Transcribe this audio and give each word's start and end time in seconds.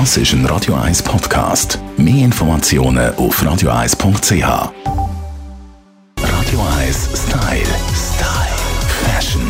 Das 0.00 0.16
ist 0.16 0.32
ein 0.32 0.44
Radio 0.46 0.74
1 0.74 1.04
Podcast. 1.04 1.78
Mehr 1.96 2.24
Informationen 2.24 3.14
auf 3.14 3.40
radio1.ch. 3.40 4.42
Radio 6.18 6.60
1 6.80 7.10
Style. 7.14 7.64
Style. 7.94 8.56
Fashion. 9.04 9.48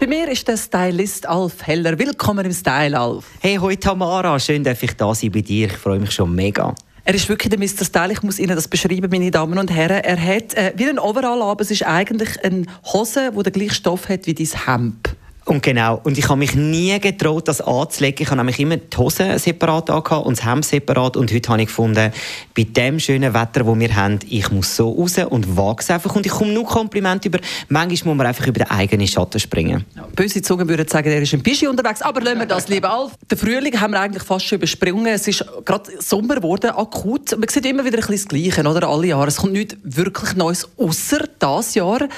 Bei 0.00 0.06
mir 0.06 0.26
ist 0.30 0.48
der 0.48 0.56
Stylist 0.56 1.28
Alf 1.28 1.66
Heller. 1.66 1.98
Willkommen 1.98 2.46
im 2.46 2.52
Style, 2.52 2.98
Alf. 2.98 3.26
Hey, 3.40 3.56
hoi 3.56 3.76
Tamara, 3.76 4.40
schön, 4.40 4.64
dass 4.64 4.82
ich 4.82 4.96
da 4.96 5.14
sein 5.14 5.32
bei 5.32 5.42
dir. 5.42 5.66
Ich 5.66 5.76
freue 5.76 6.00
mich 6.00 6.12
schon 6.12 6.34
mega. 6.34 6.74
Er 7.04 7.14
ist 7.14 7.28
wirklich 7.28 7.50
der 7.50 7.58
Mr. 7.58 7.84
Style. 7.84 8.10
Ich 8.10 8.22
muss 8.22 8.38
Ihnen 8.38 8.56
das 8.56 8.68
beschreiben, 8.68 9.10
meine 9.10 9.30
Damen 9.30 9.58
und 9.58 9.70
Herren. 9.70 10.02
Er 10.02 10.18
hat 10.18 10.54
äh, 10.54 10.72
wie 10.76 10.88
ein 10.88 10.98
Overall, 10.98 11.42
aber 11.42 11.60
es 11.60 11.70
ist 11.70 11.82
eigentlich 11.82 12.42
eine 12.42 12.64
Hose, 12.86 13.32
die 13.36 13.42
den 13.42 13.52
gleichen 13.52 13.74
Stoff 13.74 14.08
hat 14.08 14.24
wie 14.26 14.32
dein 14.32 14.48
Hemd. 14.64 15.13
Und 15.44 15.62
genau. 15.62 16.00
Und 16.04 16.16
ich 16.16 16.28
habe 16.28 16.38
mich 16.38 16.54
nie 16.54 16.98
getraut, 17.00 17.48
das 17.48 17.60
anzulegen. 17.60 18.22
Ich 18.22 18.28
habe 18.28 18.38
nämlich 18.38 18.58
immer 18.58 18.78
die 18.78 18.96
Hose 18.96 19.38
separat 19.38 19.90
angehabt 19.90 20.26
und 20.26 20.38
das 20.38 20.46
Hemd 20.46 20.64
separat. 20.64 21.16
Und 21.16 21.32
heute 21.32 21.48
habe 21.50 21.60
ich 21.60 21.68
gefunden, 21.68 22.12
bei 22.56 22.64
dem 22.64 22.98
schönen 22.98 23.34
Wetter, 23.34 23.64
das 23.64 23.78
wir 23.78 23.96
haben, 23.96 24.20
ich 24.28 24.50
muss 24.50 24.74
so 24.74 24.90
raus 24.90 25.18
und 25.28 25.46
es 25.78 25.90
einfach. 25.90 26.16
Und 26.16 26.24
ich 26.24 26.32
komme 26.32 26.52
nur 26.52 26.64
Komplimente 26.64 27.28
über. 27.28 27.40
Manchmal 27.68 28.14
muss 28.14 28.18
man 28.18 28.26
einfach 28.26 28.46
über 28.46 28.60
den 28.60 28.70
eigenen 28.70 29.06
Schatten 29.06 29.38
springen. 29.38 29.84
Ja, 29.94 30.08
böse 30.14 30.40
Zungen 30.40 30.66
würden 30.66 30.88
sagen, 30.88 31.10
er 31.10 31.20
ist 31.20 31.34
ein 31.34 31.42
Bischi 31.42 31.66
unterwegs. 31.66 32.00
Aber 32.00 32.22
lassen 32.22 32.38
wir 32.38 32.46
das, 32.46 32.68
lieber 32.68 32.90
Alf. 32.90 33.12
Den 33.30 33.36
Frühling 33.36 33.78
haben 33.78 33.92
wir 33.92 34.00
eigentlich 34.00 34.22
fast 34.22 34.46
schon 34.46 34.56
übersprungen. 34.56 35.08
Es 35.08 35.28
ist 35.28 35.44
gerade 35.66 35.90
Sommer 36.00 36.36
geworden, 36.36 36.70
akut. 36.70 37.36
Man 37.36 37.48
sieht 37.48 37.66
immer 37.66 37.84
wieder 37.84 37.98
ein 37.98 38.06
bisschen 38.06 38.16
das 38.16 38.28
Gleiche, 38.28 38.66
oder? 38.66 38.88
Alle 38.88 39.08
Jahre. 39.08 39.28
Es 39.28 39.36
kommt 39.36 39.52
nichts 39.52 39.76
wirklich 39.82 40.34
Neues, 40.36 40.66
außer 40.78 41.24
das 41.38 41.74
Jahr 41.74 42.08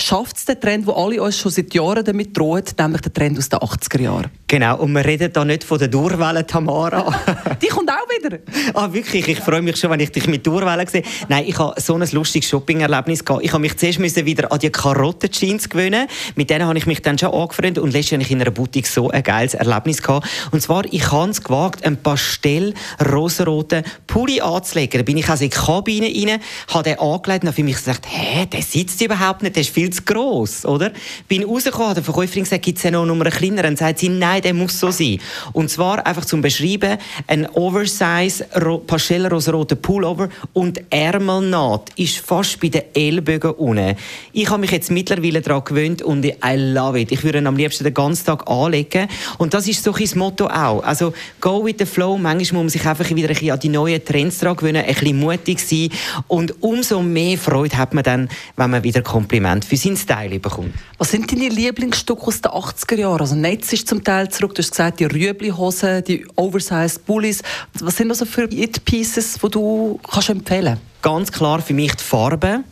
schafft 0.00 0.36
es 0.36 0.44
den 0.44 0.60
Trend, 0.60 0.86
wo 0.86 0.92
alle 0.92 1.22
uns 1.22 1.38
schon 1.38 1.50
seit 1.50 1.72
Jahren 1.74 2.04
damit 2.04 2.36
drohen, 2.36 2.64
nämlich 2.78 3.00
den 3.02 3.12
Trend 3.12 3.38
aus 3.38 3.48
den 3.48 3.58
80er 3.58 4.00
Jahren. 4.00 4.30
Genau, 4.46 4.78
und 4.78 4.92
wir 4.92 5.04
reden 5.04 5.32
da 5.32 5.44
nicht 5.44 5.62
von 5.62 5.78
der 5.78 5.88
Durwelle, 5.88 6.44
Tamara. 6.44 7.14
Die 7.62 7.68
kommt 7.68 7.88
auch 7.88 8.08
wieder. 8.08 8.38
ah, 8.74 8.92
wirklich? 8.92 9.28
Ich 9.28 9.38
freue 9.38 9.62
mich 9.62 9.76
schon, 9.76 9.90
wenn 9.90 10.00
ich 10.00 10.10
dich 10.10 10.26
mit 10.26 10.44
Durwelle 10.44 10.88
sehe. 10.88 11.04
Nein, 11.28 11.44
ich 11.46 11.56
habe 11.58 11.80
so 11.80 11.94
ein 11.94 12.08
lustiges 12.10 12.48
Shopping-Erlebnis 12.48 13.24
gehabt. 13.24 13.44
Ich 13.44 13.52
habe 13.52 13.60
mich 13.60 13.76
zuerst 13.76 14.00
müssen 14.00 14.26
wieder 14.26 14.50
an 14.50 14.58
die 14.58 14.70
Karotten-Jeans 14.70 15.68
gewöhnen. 15.68 16.08
Mit 16.34 16.50
denen 16.50 16.66
habe 16.66 16.76
ich 16.76 16.86
mich 16.86 17.00
dann 17.02 17.16
schon 17.16 17.32
angefreundet 17.32 17.78
und 17.78 17.92
letztes 17.92 18.10
Jahr 18.10 18.30
in 18.30 18.40
einer 18.40 18.50
Boutique 18.50 18.88
so 18.88 19.10
ein 19.10 19.22
geiles 19.22 19.54
Erlebnis 19.54 20.02
gehabt. 20.02 20.28
Und 20.50 20.60
zwar, 20.60 20.84
ich 20.90 21.12
habe 21.12 21.30
es 21.30 21.42
gewagt, 21.42 21.84
einen 21.84 21.98
pastell-rosaroten 21.98 23.84
Pulli 24.06 24.40
anzulegen. 24.40 24.98
Da 24.98 25.04
bin 25.04 25.16
ich 25.16 25.28
also 25.28 25.44
in 25.44 25.50
die 25.50 25.56
Kabine 25.56 26.06
rein, 26.06 26.40
habe 26.72 26.82
den 26.82 26.98
angelegt 26.98 27.44
und 27.44 27.48
habe 27.48 27.56
für 27.56 27.64
mich 27.64 27.76
gesagt, 27.76 28.06
hä, 28.08 28.46
der 28.46 28.62
sitzt 28.62 29.00
überhaupt 29.00 29.42
nicht, 29.42 29.54
der 29.54 29.60
ist 29.60 29.70
viel 29.70 29.89
zu 29.92 30.02
gross, 30.02 30.64
oder? 30.64 30.92
Bin 31.28 31.44
rausgekommen, 31.44 31.90
hat 31.90 31.96
der 31.96 32.04
Verkäuferin 32.04 32.44
gesagt, 32.44 32.62
gibt 32.62 32.78
es 32.78 32.84
ja 32.84 32.90
noch 32.90 33.02
einen 33.02 33.22
kleineren? 33.24 33.70
Und 33.70 33.78
sagt 33.78 33.98
sie, 33.98 34.08
nein, 34.08 34.42
der 34.42 34.54
muss 34.54 34.78
so 34.78 34.90
sein. 34.90 35.18
Und 35.52 35.70
zwar 35.70 36.06
einfach 36.06 36.24
zum 36.24 36.42
Beschreiben, 36.42 36.98
ein 37.26 37.48
Oversize 37.50 38.44
Pastellenrosa-roter 38.86 39.76
Pullover 39.76 40.28
und 40.52 40.80
Ärmelnaht 40.90 41.90
ist 41.96 42.18
fast 42.18 42.60
bei 42.60 42.68
den 42.68 42.82
Ellbogen 42.94 43.52
unten. 43.52 43.96
Ich 44.32 44.48
habe 44.48 44.60
mich 44.60 44.70
jetzt 44.70 44.90
mittlerweile 44.90 45.40
daran 45.40 45.64
gewöhnt 45.64 46.02
und 46.02 46.24
I 46.24 46.56
love 46.56 47.00
it. 47.00 47.12
Ich 47.12 47.22
würde 47.24 47.38
ihn 47.38 47.46
am 47.46 47.56
liebsten 47.56 47.84
den 47.84 47.94
ganzen 47.94 48.26
Tag 48.26 48.48
anlegen. 48.48 49.08
Und 49.38 49.54
das 49.54 49.68
ist 49.68 49.82
so 49.82 49.92
ein 49.92 50.08
Motto 50.14 50.46
auch. 50.46 50.82
Also, 50.82 51.12
go 51.40 51.64
with 51.64 51.76
the 51.78 51.86
flow. 51.86 52.16
Manchmal 52.16 52.62
muss 52.62 52.74
man 52.74 52.80
sich 52.80 52.86
einfach 52.86 53.08
wieder 53.10 53.28
ein 53.28 53.34
bisschen 53.34 53.52
an 53.52 53.60
die 53.60 53.68
neuen 53.68 54.04
Trends 54.04 54.38
daran 54.38 54.56
gewöhnen, 54.56 54.84
ein 54.84 54.94
bisschen 54.94 55.18
mutig 55.18 55.60
sein. 55.60 55.88
Und 56.28 56.62
umso 56.62 57.02
mehr 57.02 57.38
Freude 57.38 57.76
hat 57.76 57.94
man 57.94 58.04
dann, 58.04 58.28
wenn 58.56 58.70
man 58.70 58.82
wieder 58.82 59.02
Kompliment 59.02 59.64
für 59.70 59.76
seinen 59.76 59.96
Style 59.96 60.40
bekommt. 60.40 60.74
Was 60.98 61.12
sind 61.12 61.30
deine 61.30 61.48
Lieblingsstücke 61.48 62.26
aus 62.26 62.40
den 62.40 62.50
80er 62.50 62.96
Jahren? 62.96 63.20
Also 63.20 63.36
Netz 63.36 63.72
ist 63.72 63.86
zum 63.86 64.02
Teil 64.02 64.28
zurück, 64.28 64.52
du 64.56 64.62
hast 64.62 64.72
gesagt, 64.72 64.98
die 64.98 65.04
Rüebli-Hosen, 65.04 66.02
die 66.02 66.26
Oversized 66.34 67.06
Bullies. 67.06 67.40
Was 67.78 67.96
sind 67.96 68.08
das 68.08 68.28
für 68.28 68.52
It-Pieces, 68.52 69.38
die 69.40 69.48
du 69.48 70.00
kannst 70.10 70.28
empfehlen 70.28 70.78
Ganz 71.02 71.30
klar 71.30 71.62
für 71.62 71.72
mich 71.72 71.94
die 71.94 72.02
Farbe. 72.02 72.64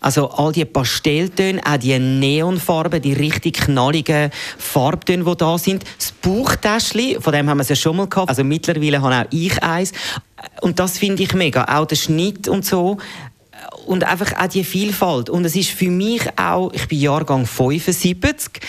Also 0.00 0.30
all 0.30 0.52
die 0.52 0.64
Pastelltöne, 0.64 1.60
auch 1.64 1.76
die 1.76 1.98
Neonfarben, 1.98 3.02
die 3.02 3.12
richtig 3.12 3.58
knalligen 3.58 4.30
Farbtöne, 4.56 5.24
die 5.24 5.36
da 5.36 5.58
sind. 5.58 5.84
Das 5.98 6.12
Bauchtäschchen, 6.12 7.20
von 7.20 7.34
dem 7.34 7.50
haben 7.50 7.58
wir 7.58 7.62
es 7.62 7.68
ja 7.68 7.76
schon 7.76 7.96
mal 7.96 8.08
gehabt. 8.08 8.30
Also 8.30 8.44
mittlerweile 8.44 9.02
habe 9.02 9.14
auch 9.14 9.30
ich 9.30 9.62
eins. 9.62 9.92
Und 10.62 10.78
das 10.78 10.98
finde 10.98 11.22
ich 11.22 11.34
mega. 11.34 11.64
Auch 11.64 11.86
der 11.86 11.96
Schnitt 11.96 12.48
und 12.48 12.64
so 12.64 12.96
und 13.86 14.04
einfach 14.04 14.32
auch 14.38 14.48
die 14.48 14.64
Vielfalt. 14.64 15.30
Und 15.30 15.44
es 15.44 15.56
ist 15.56 15.70
für 15.70 15.90
mich 15.90 16.22
auch, 16.36 16.72
ich 16.72 16.88
bin 16.88 17.00
Jahrgang 17.00 17.46
75, 17.46 18.60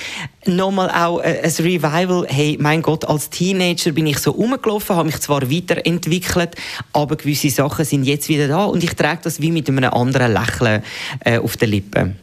nochmal 0.46 0.90
auch 0.90 1.20
ein 1.20 1.36
Revival. 1.44 2.26
Hey, 2.28 2.58
mein 2.60 2.82
Gott, 2.82 3.06
als 3.06 3.30
Teenager 3.30 3.92
bin 3.92 4.08
ich 4.08 4.20
so 4.20 4.32
rumgelaufen, 4.32 4.96
habe 4.96 5.08
mich 5.08 5.20
zwar 5.20 5.52
weiterentwickelt, 5.52 6.56
aber 6.94 7.16
gewisse 7.16 7.50
Sachen 7.50 7.86
sind 7.86 8.04
jetzt 8.04 8.30
wieder 8.30 8.48
da 8.48 8.66
und 8.66 8.84
ich 8.84 8.94
trage 8.94 9.22
das 9.24 9.42
wie 9.42 9.52
mit 9.52 9.68
einem 9.68 9.92
anderen 9.92 10.34
Lächeln 10.34 10.84
äh, 11.26 11.40
auf 11.40 11.58
den 11.58 11.70
Lippen. 11.70 12.16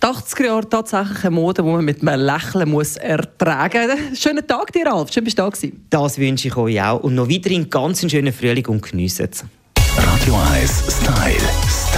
Die 0.00 0.06
80er 0.06 0.44
Jahre 0.44 0.68
tatsächlich 0.68 1.24
eine 1.24 1.32
Mode, 1.32 1.62
die 1.62 1.68
man 1.68 1.84
mit 1.84 2.06
einem 2.06 2.24
Lächeln 2.24 2.68
muss 2.70 2.96
ertragen 2.96 3.90
muss. 4.10 4.20
Schönen 4.20 4.46
Tag 4.46 4.72
dir, 4.72 4.86
Ralf. 4.86 5.12
Schön, 5.12 5.24
bist 5.24 5.38
du 5.38 5.42
da 5.42 5.48
gewesen. 5.48 5.86
Das 5.90 6.18
wünsche 6.18 6.46
ich 6.46 6.56
euch 6.56 6.80
auch. 6.80 7.00
Und 7.00 7.16
noch 7.16 7.28
weiterhin 7.28 7.68
ganz 7.68 8.02
einen 8.02 8.10
schönen 8.10 8.32
Frühling 8.32 8.66
und 8.66 8.82
geniessen 8.82 9.28
es. 9.32 9.44
Radio 9.96 10.36
1 10.52 10.84
Style. 10.88 11.40
Style. 11.68 11.97